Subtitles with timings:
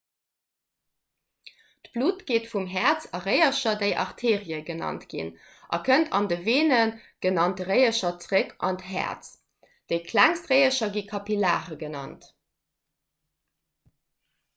[1.87, 5.29] d'blutt geet vum häerz a réiercher déi arterie genannt ginn
[5.77, 6.79] a kënnt an de veene
[7.27, 9.31] genannte réiercher zeréck an d'häerz
[9.93, 12.31] déi klengst réiercher gi kapillare genannt